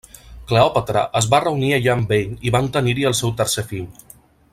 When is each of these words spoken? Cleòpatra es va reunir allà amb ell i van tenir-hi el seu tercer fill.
Cleòpatra 0.51 1.03
es 1.19 1.27
va 1.33 1.41
reunir 1.43 1.69
allà 1.77 1.93
amb 1.97 2.13
ell 2.19 2.33
i 2.51 2.55
van 2.57 2.71
tenir-hi 2.79 3.07
el 3.11 3.17
seu 3.21 3.35
tercer 3.43 3.67
fill. 3.75 3.87